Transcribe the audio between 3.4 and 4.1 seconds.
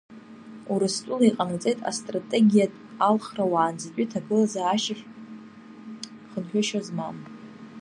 уаанӡатәи